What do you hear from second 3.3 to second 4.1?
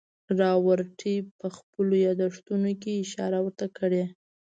ورته کړې.